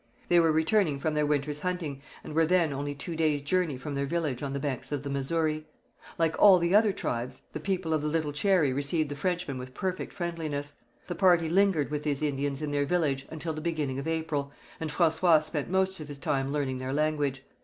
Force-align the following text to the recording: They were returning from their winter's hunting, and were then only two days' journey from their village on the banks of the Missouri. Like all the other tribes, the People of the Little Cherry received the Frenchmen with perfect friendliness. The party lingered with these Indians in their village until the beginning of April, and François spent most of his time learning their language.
They 0.29 0.39
were 0.39 0.51
returning 0.51 0.97
from 0.97 1.13
their 1.13 1.27
winter's 1.27 1.59
hunting, 1.59 2.01
and 2.23 2.33
were 2.33 2.47
then 2.47 2.73
only 2.73 2.95
two 2.95 3.15
days' 3.15 3.43
journey 3.43 3.77
from 3.77 3.93
their 3.93 4.07
village 4.07 4.41
on 4.41 4.51
the 4.51 4.59
banks 4.59 4.91
of 4.91 5.03
the 5.03 5.11
Missouri. 5.11 5.67
Like 6.17 6.35
all 6.39 6.57
the 6.57 6.73
other 6.73 6.91
tribes, 6.91 7.43
the 7.53 7.59
People 7.59 7.93
of 7.93 8.01
the 8.01 8.07
Little 8.07 8.33
Cherry 8.33 8.73
received 8.73 9.09
the 9.09 9.15
Frenchmen 9.15 9.59
with 9.59 9.75
perfect 9.75 10.11
friendliness. 10.11 10.73
The 11.05 11.13
party 11.13 11.49
lingered 11.49 11.91
with 11.91 12.01
these 12.01 12.23
Indians 12.23 12.63
in 12.63 12.71
their 12.71 12.85
village 12.87 13.27
until 13.29 13.53
the 13.53 13.61
beginning 13.61 13.99
of 13.99 14.07
April, 14.07 14.51
and 14.79 14.89
François 14.89 15.43
spent 15.43 15.69
most 15.69 15.99
of 15.99 16.07
his 16.07 16.17
time 16.17 16.51
learning 16.51 16.79
their 16.79 16.93
language. 16.93 17.43